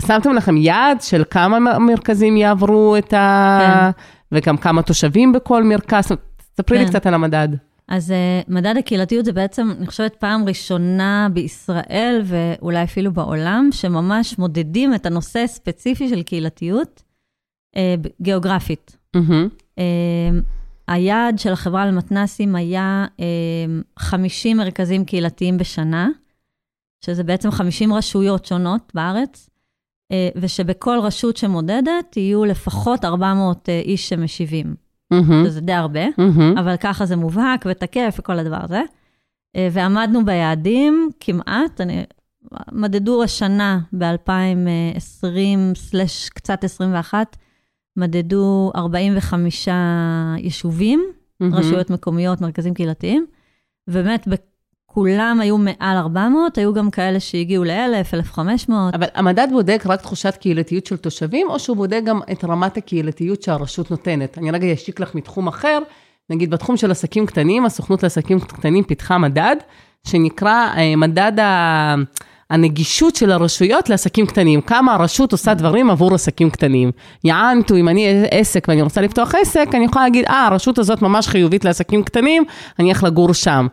[0.00, 3.58] שמתם לכם יעד של כמה מרכזים יעברו את ה...
[3.60, 4.02] כן.
[4.32, 6.08] וגם כמה תושבים בכל מרכז?
[6.56, 6.84] ספרי כן.
[6.84, 7.48] לי קצת על המדד.
[7.88, 14.38] אז uh, מדד הקהילתיות זה בעצם, אני חושבת, פעם ראשונה בישראל ואולי אפילו בעולם, שממש
[14.38, 17.02] מודדים את הנושא הספציפי של קהילתיות
[17.76, 17.78] uh,
[18.22, 18.96] גיאוגרפית.
[19.16, 19.78] Mm-hmm.
[19.78, 19.80] Uh,
[20.92, 23.06] היעד של החברה למתנ"סים היה
[23.98, 26.08] 50 אה, מרכזים קהילתיים בשנה,
[27.04, 29.50] שזה בעצם 50 רשויות שונות בארץ,
[30.12, 34.74] אה, ושבכל רשות שמודדת יהיו לפחות 400 אה, איש שמשיבים.
[35.14, 35.46] Mm-hmm.
[35.46, 36.60] שזה די הרבה, mm-hmm.
[36.60, 38.82] אבל ככה זה מובהק ותקף וכל הדבר הזה.
[39.72, 42.04] ועמדנו ביעדים כמעט, אני,
[42.72, 47.36] מדדו השנה ב-2020/קצת 21,
[47.96, 49.68] מדדו 45
[50.38, 51.46] יישובים, mm-hmm.
[51.52, 53.26] רשויות מקומיות, מרכזים קהילתיים.
[53.88, 54.28] ובאמת,
[54.86, 58.94] כולם היו מעל 400, היו גם כאלה שהגיעו ל-1,000, 1,500.
[58.94, 63.42] אבל המדד בודק רק תחושת קהילתיות של תושבים, או שהוא בודק גם את רמת הקהילתיות
[63.42, 64.38] שהרשות נותנת?
[64.38, 65.78] אני רגע אשיק לך מתחום אחר,
[66.30, 69.56] נגיד בתחום של עסקים קטנים, הסוכנות לעסקים קטנים פיתחה מדד,
[70.06, 71.94] שנקרא אה, מדד ה...
[72.52, 76.90] הנגישות של הרשויות לעסקים קטנים, כמה הרשות עושה דברים עבור עסקים קטנים.
[77.24, 81.28] יענתו, אם אני עסק ואני רוצה לפתוח עסק, אני יכולה להגיד, אה, הרשות הזאת ממש
[81.28, 82.44] חיובית לעסקים קטנים,
[82.78, 83.66] אני אלך לגור שם.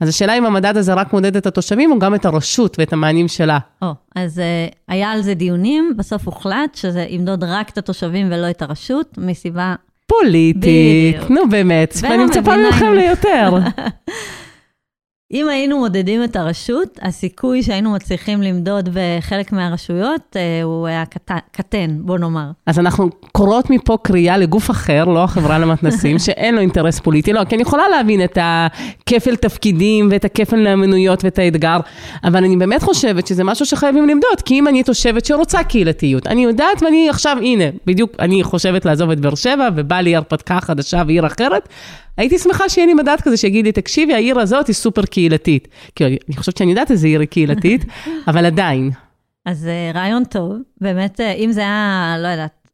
[0.00, 3.28] אז השאלה אם המדד הזה רק מודד את התושבים, או גם את הרשות ואת המענים
[3.28, 3.58] שלה.
[3.82, 8.50] או, אז uh, היה על זה דיונים, בסוף הוחלט שזה ימדוד רק את התושבים ולא
[8.50, 9.74] את הרשות, מסיבה...
[10.06, 11.30] פוליטית, בדיוק.
[11.30, 13.54] נו באמת, ואני מצפה ממכם ליותר.
[15.32, 21.04] אם היינו מודדים את הרשות, הסיכוי שהיינו מצליחים למדוד בחלק מהרשויות אה, הוא היה
[21.52, 22.50] קטן, בוא נאמר.
[22.66, 27.44] אז אנחנו קוראות מפה קריאה לגוף אחר, לא החברה למתנסים, שאין לו אינטרס פוליטי, לא,
[27.44, 31.80] כי אני יכולה להבין את הכפל תפקידים ואת הכפל נאמנויות ואת האתגר,
[32.24, 36.44] אבל אני באמת חושבת שזה משהו שחייבים למדוד, כי אם אני תושבת שרוצה קהילתיות, אני
[36.44, 41.02] יודעת ואני עכשיו, הנה, בדיוק, אני חושבת לעזוב את באר שבע, ובא לי הרפתקה חדשה
[41.06, 41.68] ועיר אחרת,
[42.18, 45.17] הייתי שמחה שיהיה לי מדד כזה שיגיד לי, תקשיבי, העיר הזאת היא סופר קהילתית.
[45.94, 47.84] כי אני חושבת שאני יודעת איזה עיר היא קהילתית,
[48.28, 48.90] אבל עדיין.
[49.44, 52.68] אז אה, רעיון טוב, באמת, אה, אם זה היה, לא יודעת,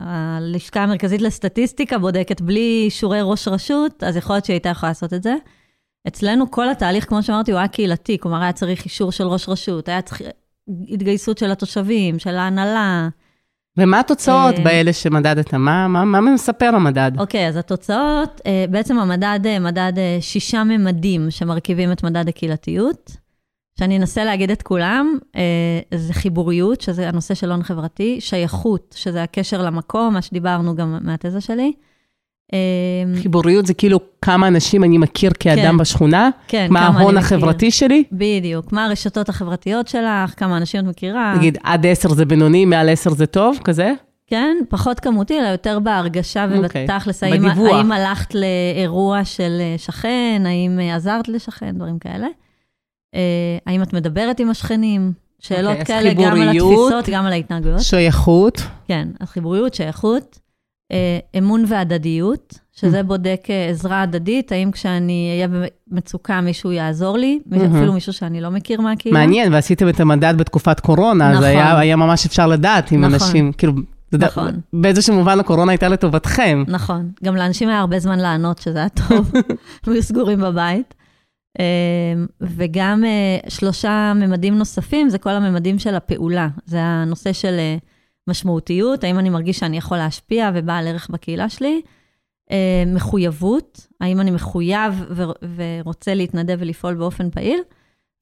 [0.00, 5.12] הלשכה המרכזית לסטטיסטיקה בודקת בלי אישורי ראש רשות, אז יכול להיות שהיא הייתה יכולה לעשות
[5.12, 5.34] את זה.
[6.08, 9.88] אצלנו כל התהליך, כמו שאמרתי, הוא היה קהילתי, כלומר, היה צריך אישור של ראש רשות,
[9.88, 10.22] היה צריך
[10.88, 13.08] התגייסות של התושבים, של ההנהלה.
[13.78, 15.54] ומה התוצאות אה, באלה שמדדת?
[15.54, 17.12] מה, מה, מה מספר המדד?
[17.18, 23.16] אוקיי, אז התוצאות, אה, בעצם המדד אה, מדד שישה ממדים שמרכיבים את מדד הקהילתיות.
[23.78, 25.18] שאני אנסה להגיד את כולם,
[25.94, 31.40] זה חיבוריות, שזה הנושא של הון חברתי, שייכות, שזה הקשר למקום, מה שדיברנו גם מהתזה
[31.40, 31.72] שלי.
[33.22, 36.30] חיבוריות זה כאילו כמה אנשים אני מכיר כאדם כן, בשכונה?
[36.48, 38.04] כן, מה ההון החברתי שלי?
[38.12, 41.34] בדיוק, מה הרשתות החברתיות שלך, כמה אנשים את מכירה.
[41.36, 43.92] נגיד, עד עשר זה בינוני, מעל עשר זה טוב, כזה?
[44.26, 47.26] כן, פחות כמותי, אלא יותר בהרגשה ובתכלס, okay.
[47.26, 52.26] האם, האם הלכת לאירוע של שכן, האם עזרת לשכן, דברים כאלה.
[53.66, 55.12] האם את מדברת עם השכנים?
[55.38, 57.80] שאלות okay, אוקיי, כאלה, גם על התפיסות, גם על ההתנהגויות.
[57.80, 58.62] שייכות.
[58.88, 60.38] כן, אז חיבוריות, שייכות.
[60.92, 63.02] אה, אמון והדדיות, שזה mm.
[63.02, 65.48] בודק אה, עזרה הדדית, האם כשאני אהיה
[65.90, 67.56] במצוקה מישהו יעזור לי, mm-hmm.
[67.76, 69.18] אפילו מישהו שאני לא מכיר מהקהילה.
[69.18, 71.36] מעניין, ועשיתם את המדד בתקופת קורונה, נכון.
[71.36, 73.14] אז היה, היה ממש אפשר לדעת אם נכון.
[73.14, 73.72] אנשים, כאילו,
[74.12, 74.60] נכון.
[74.72, 76.64] באיזשהו מובן הקורונה הייתה לטובתכם.
[76.68, 79.32] נכון, גם לאנשים היה הרבה זמן לענות, שזה היה טוב,
[79.86, 80.94] היו סגורים בבית.
[81.60, 81.64] אה,
[82.40, 83.04] וגם
[83.48, 86.48] שלושה ממדים נוספים, זה כל הממדים של הפעולה.
[86.66, 87.58] זה הנושא של
[88.28, 91.82] משמעותיות, האם אני מרגיש שאני יכול להשפיע ובעל ערך בקהילה שלי.
[92.50, 95.04] אה, מחויבות, האם אני מחויב
[95.56, 97.60] ורוצה להתנדב ולפעול באופן פעיל.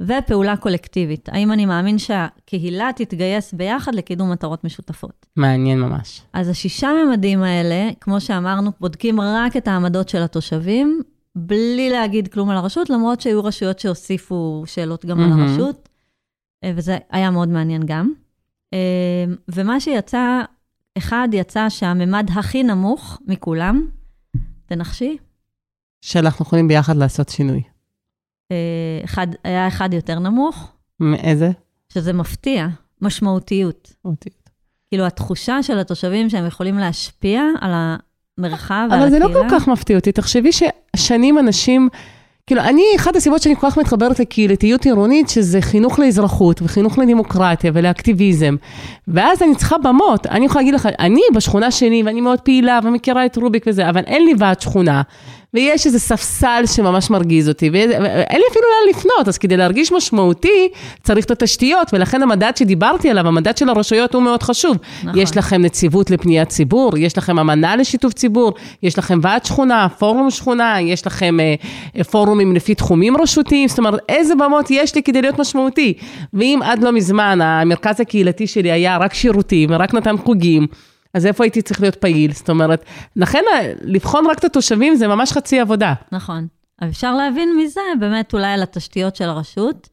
[0.01, 5.27] ופעולה קולקטיבית, האם אני מאמין שהקהילה תתגייס ביחד לקידום מטרות משותפות.
[5.37, 6.23] מעניין ממש.
[6.33, 11.01] אז השישה ממדים האלה, כמו שאמרנו, בודקים רק את העמדות של התושבים,
[11.37, 15.35] בלי להגיד כלום על הרשות, למרות שהיו רשויות שהוסיפו שאלות גם mm-hmm.
[15.35, 15.89] על הרשות,
[16.65, 18.13] אה, וזה היה מאוד מעניין גם.
[18.75, 20.43] אמ, ומה שיצא,
[20.99, 23.87] אחד יצא שהממד הכי נמוך מכולם,
[24.67, 25.17] תנחשי?
[26.01, 27.63] שאנחנו יכולים ביחד לעשות שינוי.
[28.53, 30.73] אה, אחד, היה אחד יותר נמוך.
[31.01, 31.51] מאיזה?
[31.93, 32.67] שזה מפתיע,
[33.01, 33.93] משמעותיות.
[33.99, 34.51] משמעותיות.
[34.87, 39.03] כאילו, התחושה של התושבים שהם יכולים להשפיע על המרחב ועל הקהילה.
[39.03, 40.13] אבל זה לא כל כך מפתיע אותי.
[40.13, 41.89] תחשבי ששנים אנשים...
[42.47, 47.71] כאילו, אני, אחת הסיבות שאני כל כך מתחברת לקהילתיות עירונית, שזה חינוך לאזרחות וחינוך לדמוקרטיה
[47.75, 48.57] ולאקטיביזם.
[49.09, 50.27] ואז אני צריכה במות.
[50.27, 54.03] אני יכולה להגיד לך, אני בשכונה שלי, ואני מאוד פעילה ומכירה את רוביק וזה, אבל
[54.07, 55.03] אין לי ועד שכונה.
[55.55, 60.69] ויש איזה ספסל שממש מרגיז אותי, ואין לי אפילו לאן לפנות, אז כדי להרגיש משמעותי,
[61.03, 64.77] צריך את התשתיות, ולכן המדד שדיברתי עליו, המדד של הרשויות הוא מאוד חשוב.
[65.05, 65.21] נכון.
[65.21, 70.31] יש לכם נציבות לפניית ציבור, יש לכם אמנה לשיתוף ציבור, יש לכם ועד שכונה, פורום
[70.31, 75.23] שכונה, יש לכם אה, פורומים לפי תחומים רשותיים, זאת אומרת, איזה במות יש לי כדי
[75.23, 75.95] להיות משמעותי.
[76.35, 80.67] ואם עד לא מזמן המרכז הקהילתי שלי היה רק שירותים, רק נתן חוגים,
[81.15, 82.33] אז איפה הייתי צריך להיות פעיל?
[82.33, 82.85] זאת אומרת,
[83.17, 83.43] לכן
[83.83, 85.95] לבחון רק את התושבים זה ממש חצי עבודה.
[86.13, 86.47] נכון.
[86.85, 89.89] אפשר להבין מזה באמת אולי על התשתיות של הרשות,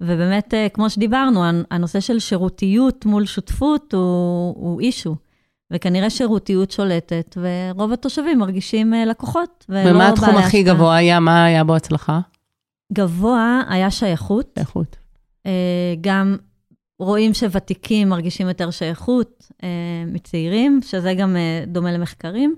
[0.00, 5.16] ובאמת, אה, כמו שדיברנו, הנושא של שירותיות מול שותפות הוא, הוא אישו.
[5.70, 10.06] וכנראה שירותיות שולטת, ורוב התושבים מרגישים אה, לקוחות, ולא בעלי השפעה.
[10.06, 11.20] ומה התחום הכי גבוה היה?
[11.20, 12.20] מה היה בו הצלחה?
[12.92, 14.52] גבוה היה שייכות.
[14.58, 14.96] שייכות.
[15.46, 16.36] אה, גם
[16.98, 19.68] רואים שוותיקים מרגישים יותר שייכות אה,
[20.06, 22.54] מצעירים, שזה גם אה, דומה למחקרים.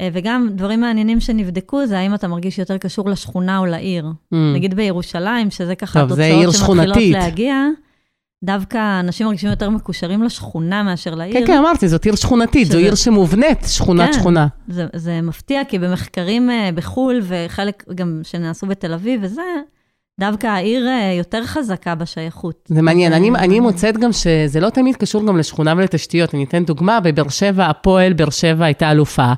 [0.00, 4.06] אה, וגם דברים מעניינים שנבדקו זה האם אתה מרגיש יותר קשור לשכונה או לעיר.
[4.06, 4.36] Mm.
[4.54, 6.96] נגיד בירושלים, שזה ככה טוב, התוצאות שמתחילות.
[7.12, 7.54] להגיע,
[8.44, 11.34] דווקא אנשים מרגישים יותר מקושרים לשכונה מאשר לעיר.
[11.34, 14.20] כן, כן, אמרתי, זאת עיר שכונתית, זו שזה- עיר שמובנית, שכונת כן.
[14.20, 14.46] שכונה.
[14.68, 19.42] זה, זה מפתיע, כי במחקרים אה, בחו"ל, וחלק גם שנעשו בתל אביב וזה,
[20.20, 22.68] דווקא העיר אה, יותר חזקה בשייכות.
[22.68, 26.34] זה מעניין, אז, אני, אה, אני מוצאת גם שזה לא תמיד קשור גם לשכונה ולתשתיות.
[26.34, 29.32] אני אתן דוגמה, בבאר שבע, הפועל באר שבע הייתה אלופה.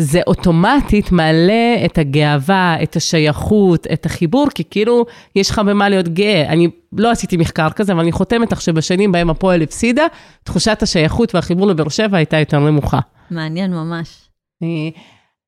[0.00, 6.08] זה אוטומטית מעלה את הגאווה, את השייכות, את החיבור, כי כאילו יש לך במה להיות
[6.08, 6.48] גאה.
[6.48, 10.06] אני לא עשיתי מחקר כזה, אבל אני חותמת לך שבשנים בהם הפועל הפסידה,
[10.44, 13.00] תחושת השייכות והחיבור לבאר שבע הייתה יותר נמוכה.
[13.30, 14.28] מעניין ממש.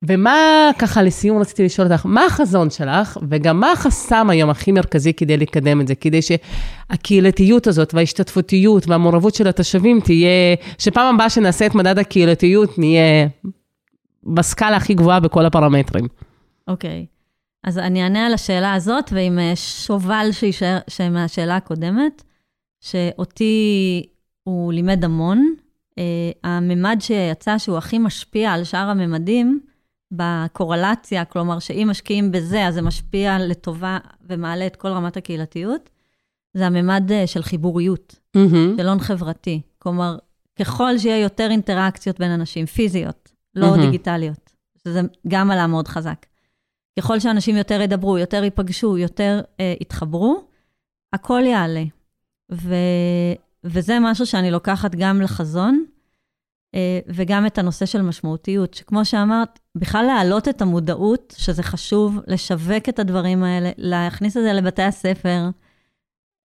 [0.03, 4.71] אה, ומה, ככה לסיום רציתי לשאול אותך, מה החזון שלך, וגם מה החסם היום הכי
[4.71, 11.29] מרכזי כדי לקדם את זה, כדי שהקהילתיות הזאת וההשתתפותיות והמעורבות של התושבים תהיה, שפעם הבאה
[11.29, 13.27] שנעשה את מדד הקהילתיות נהיה
[14.23, 16.07] בסקאלה הכי גבוהה בכל הפרמטרים.
[16.67, 17.05] אוקיי.
[17.63, 22.23] אז אני אענה על השאלה הזאת, ועם אה, שובל שישאר, שמהשאלה הקודמת,
[22.81, 24.05] שאותי
[24.43, 25.53] הוא לימד המון.
[25.97, 25.99] Uh,
[26.43, 29.59] הממד שיצא שהוא הכי משפיע על שאר הממדים,
[30.11, 35.89] בקורלציה, כלומר שאם משקיעים בזה, אז זה משפיע לטובה ומעלה את כל רמת הקהילתיות,
[36.53, 38.75] זה הממד uh, של חיבוריות, מהמם.
[38.77, 39.61] של הון חברתי.
[39.79, 40.17] כלומר,
[40.59, 43.81] ככל שיהיה יותר אינטראקציות בין אנשים, פיזיות, לא מהמם.
[43.81, 44.51] דיגיטליות,
[44.83, 46.25] שזה גם עלה מאוד חזק.
[46.99, 50.43] ככל שאנשים יותר ידברו, יותר ייפגשו, יותר אה, יתחברו,
[51.13, 51.83] הכל יעלה.
[52.51, 52.75] ו,
[53.63, 55.96] וזה משהו שאני לוקחת גם לחזון, אה,
[57.07, 62.99] וגם את הנושא של משמעותיות, שכמו שאמרת, בכלל להעלות את המודעות, שזה חשוב, לשווק את
[62.99, 65.49] הדברים האלה, להכניס את זה לבתי הספר.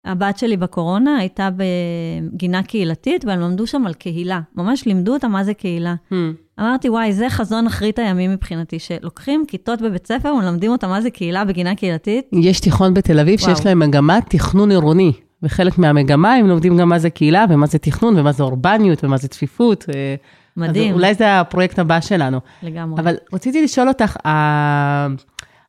[0.05, 4.41] הבת שלי בקורונה הייתה בגינה קהילתית, והם למדו שם על קהילה.
[4.55, 5.95] ממש לימדו אותה מה זה קהילה.
[6.11, 6.33] מהמם.
[6.59, 11.09] אמרתי, וואי, זה חזון אחרית הימים מבחינתי, שלוקחים כיתות בבית ספר ומלמדים אותם מה זה
[11.09, 12.25] קהילה בגינה קהילתית.
[12.33, 13.55] יש תיכון בתל אביב וואו.
[13.55, 15.11] שיש להם מגמת תכנון עירוני,
[15.43, 19.17] וחלק מהמגמה הם לומדים גם מה זה קהילה, ומה זה תכנון, ומה זה אורבניות, ומה
[19.17, 19.85] זה צפיפות.
[19.95, 20.15] אה,
[20.57, 22.39] מדהים, אז אולי זה הפרויקט הבא שלנו.
[22.63, 23.01] לגמרי.
[23.01, 24.17] אבל רציתי לשאול אותך,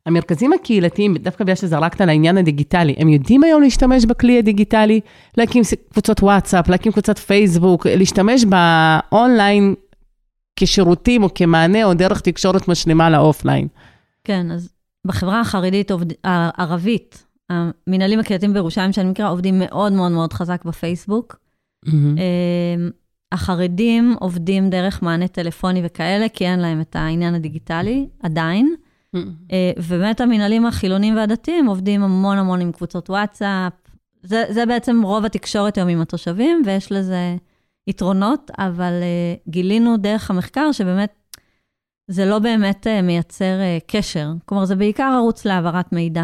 [0.05, 4.99] המרכזים הקהילתיים, דווקא בגלל שזרקת על העניין הדיגיטלי, הם יודעים היום להשתמש בכלי הדיגיטלי,
[5.37, 9.75] להקים קבוצות וואטסאפ, להקים קבוצת פייסבוק, להשתמש באונליין
[10.55, 13.67] כשירותים או כמענה או דרך תקשורת משלימה לאופליין.
[14.23, 14.69] כן, אז
[15.07, 21.39] בחברה החרדית, עובד, הערבית, המנהלים הקהילתיים בירושלים, שאני מכירה, עובדים מאוד מאוד מאוד חזק בפייסבוק.
[22.17, 22.87] אה,
[23.31, 28.75] החרדים עובדים דרך מענה טלפוני וכאלה, כי אין להם את העניין הדיגיטלי, עדיין.
[29.51, 33.73] אה, ובאמת המנהלים החילונים והדתיים עובדים המון המון עם קבוצות וואטסאפ.
[34.23, 37.35] זה, זה בעצם רוב התקשורת היום עם התושבים, ויש לזה
[37.87, 41.13] יתרונות, אבל אה, גילינו דרך המחקר שבאמת
[42.07, 43.55] זה לא באמת אה, מייצר
[43.87, 44.27] קשר.
[44.45, 46.23] כלומר, זה בעיקר ערוץ להעברת מידע.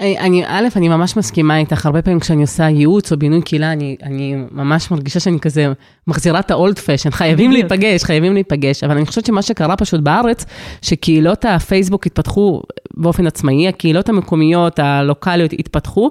[0.00, 3.96] אני, א', אני ממש מסכימה איתך, הרבה פעמים כשאני עושה ייעוץ או בינוי קהילה, אני,
[4.02, 5.72] אני ממש מרגישה שאני כזה
[6.06, 7.52] מחזירה את האולד פשן, חייבים.
[7.52, 10.44] להיפגש, חייבים להיפגש, אבל אני חושבת שמה שקרה פשוט בארץ,
[10.82, 12.62] שקהילות הפייסבוק התפתחו
[12.94, 16.10] באופן עצמאי, הקהילות המקומיות, הלוקאליות התפתחו,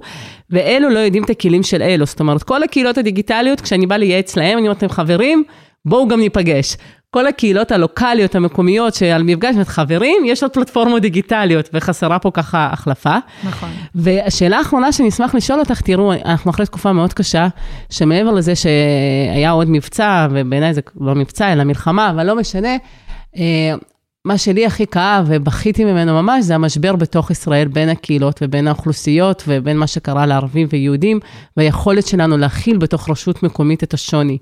[0.50, 4.36] ואלו לא יודעים את הכלים של אלו, זאת אומרת, כל הקהילות הדיגיטליות, כשאני באה לייעץ
[4.36, 5.43] להם, אני אומרת להם, חברים,
[5.86, 6.78] בואו גם ניפגש.
[7.13, 12.69] כל הקהילות הלוקאליות, המקומיות, שעל מפגש, אומרת, חברים, יש עוד פלטפורמות דיגיטליות, וחסרה פה ככה
[12.71, 13.15] החלפה.
[13.43, 13.69] נכון.
[13.95, 17.47] והשאלה האחרונה שאני אשמח לשאול אותך, תראו, אנחנו אחרי תקופה מאוד קשה,
[17.89, 22.76] שמעבר לזה שהיה עוד מבצע, ובעיניי זה לא מבצע, אלא מלחמה, אבל לא משנה,
[23.38, 23.73] אה,
[24.26, 29.43] מה שלי הכי כאב ובכיתי ממנו ממש, זה המשבר בתוך ישראל בין הקהילות ובין האוכלוסיות
[29.47, 31.19] ובין מה שקרה לערבים ויהודים,
[31.58, 34.38] והיכולת שלנו להכיל בתוך רשות מקומית את השוני.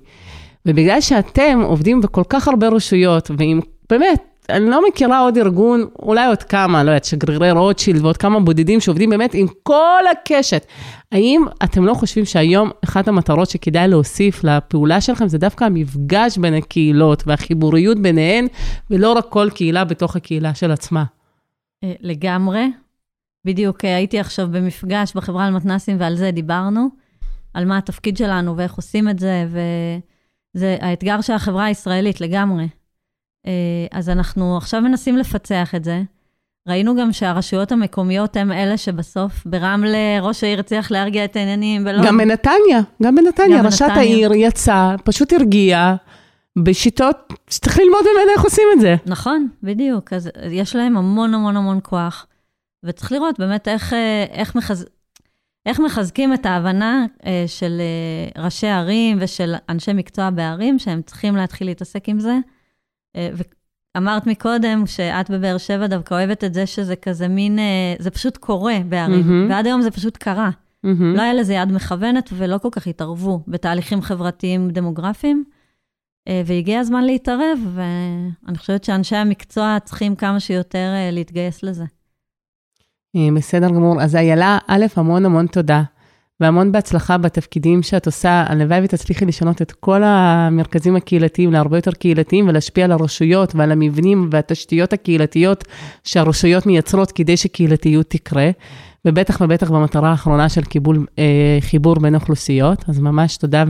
[0.66, 6.26] ובגלל שאתם עובדים בכל כך הרבה רשויות, ועם, באמת, אני לא מכירה עוד ארגון, אולי
[6.26, 10.66] עוד כמה, לא יודעת, שגרירי רוטשילד ועוד כמה בודדים שעובדים באמת עם כל הקשת.
[11.12, 16.54] האם אתם לא חושבים שהיום אחת המטרות שכדאי להוסיף לפעולה שלכם זה דווקא המפגש בין
[16.54, 18.46] הקהילות והחיבוריות ביניהן,
[18.90, 21.04] ולא רק כל קהילה בתוך הקהילה של עצמה?
[21.84, 22.66] אה, לגמרי.
[23.44, 26.88] בדיוק אה, הייתי עכשיו במפגש בחברה למתנ"סים ועל זה דיברנו,
[27.54, 29.46] על מה התפקיד שלנו ואיך עושים את זה,
[30.54, 32.68] וזה האתגר של החברה הישראלית לגמרי.
[33.46, 36.02] אה, אז אנחנו עכשיו מנסים לפצח את זה.
[36.68, 42.06] ראינו גם שהרשויות המקומיות הן אלה שבסוף, ברמלה, ראש העיר הצליח להרגיע את העניינים, בלוד.
[42.06, 44.00] גם בנתניה, גם בנתניה, גם ראשת בנתניה.
[44.00, 45.96] העיר יצאה, פשוט הרגיעה,
[46.58, 48.96] בשיטות שצריך ללמוד ממנה איך עושים את זה.
[49.06, 50.12] נכון, בדיוק.
[50.12, 52.26] אז יש להם המון המון המון כוח,
[52.84, 54.86] וצריך לראות באמת איך, אה, איך, מחז...
[55.66, 61.36] איך מחזקים את ההבנה אה, של אה, ראשי ערים ושל אנשי מקצוע בערים, שהם צריכים
[61.36, 62.38] להתחיל להתעסק עם זה.
[63.16, 63.30] אה,
[63.96, 68.36] אמרת מקודם שאת בבאר שבע דווקא אוהבת את זה שזה כזה מין, אה, זה פשוט
[68.36, 69.50] קורה בערים, מהמם.
[69.50, 70.50] ועד היום זה פשוט קרה.
[70.82, 71.16] מהמם.
[71.16, 75.44] לא היה לזה יד מכוונת ולא כל כך התערבו בתהליכים חברתיים דמוגרפיים,
[76.28, 81.84] אה, והגיע הזמן להתערב, ואני חושבת שאנשי המקצוע צריכים כמה שיותר אה, להתגייס לזה.
[83.16, 84.02] אה, בסדר גמור.
[84.02, 85.82] אז איילה, א', המון המון תודה,
[86.40, 88.44] והמון בהצלחה בתפקידים שאת עושה.
[88.48, 94.28] הלוואי ותצליחי לשנות את כל המרכזים הקהילתיים להרבה יותר קהילתיים, ולהשפיע על הרשויות ועל המבנים
[94.32, 95.64] והתשתיות הקהילתיות
[96.04, 98.50] שהרשויות מייצרות כדי שקהילתיות תקרה.
[99.04, 101.24] ובטח ובטח במטרה האחרונה של קיבול, אה,
[101.60, 102.84] חיבור בין אוכלוסיות.
[102.88, 103.64] אז ממש תודה,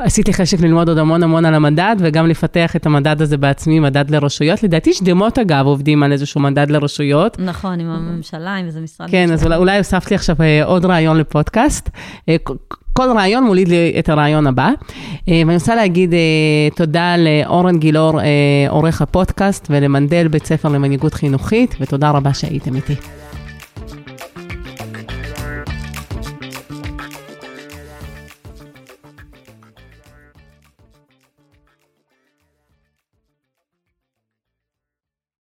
[0.00, 3.80] ועשית לי חשק ללמוד עוד המון המון על המדד, וגם לפתח את המדד הזה בעצמי,
[3.80, 4.62] מדד לרשויות.
[4.62, 7.36] לדעתי שדמות, אגב, עובדים על איזשהו מדד לרשויות.
[7.40, 9.10] נכון, עם הממשלה, עם איזה משרד.
[9.10, 11.90] כן, אז אולי, אולי הוספת לי עכשיו אה, עוד רעיון לפודקאסט.
[12.28, 12.54] אה, כל-
[13.16, 14.68] רעיון מוליד לי את הרעיון הבא.
[15.28, 16.18] אה, ואני רוצה להגיד אה,
[16.76, 18.26] תודה לאורן גילאור, אה,
[18.68, 22.94] עורך הפודקאסט, ולמנדל, בית ספר למנהיגות חינוכית, ותודה רבה שהייתם איתי.